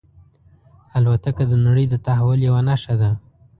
[0.95, 3.11] الوتکه د نړۍ د تحول یوه نښه ده.